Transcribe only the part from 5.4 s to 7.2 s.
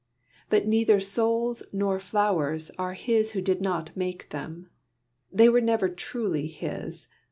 were never truly his.